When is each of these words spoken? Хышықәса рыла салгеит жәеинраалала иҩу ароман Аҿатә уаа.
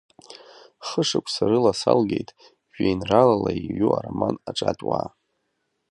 Хышықәса 0.87 1.43
рыла 1.49 1.73
салгеит 1.81 2.29
жәеинраалала 2.73 3.51
иҩу 3.67 3.91
ароман 3.97 4.35
Аҿатә 4.49 4.83
уаа. 4.87 5.07